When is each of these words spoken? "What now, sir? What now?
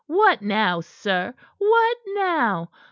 "What 0.07 0.41
now, 0.41 0.81
sir? 0.81 1.35
What 1.59 1.97
now? 2.15 2.71